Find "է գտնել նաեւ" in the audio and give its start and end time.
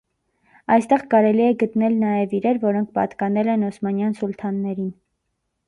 1.47-2.33